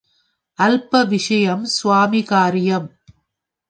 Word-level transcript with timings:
அல்பவிஷயம் 0.59 1.63
ஸ்வாமி 1.75 2.21
காரியம். 2.25 2.89